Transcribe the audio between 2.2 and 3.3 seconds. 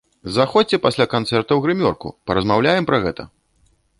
паразмаўляем пра гэта!